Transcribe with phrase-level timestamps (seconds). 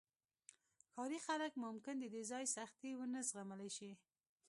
[0.91, 3.91] ښاري خلک ممکن د دې ځای سختۍ ونه زغملی شي